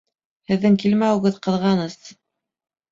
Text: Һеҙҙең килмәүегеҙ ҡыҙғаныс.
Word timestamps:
Һеҙҙең 0.51 0.79
килмәүегеҙ 0.85 1.39
ҡыҙғаныс. 1.49 1.99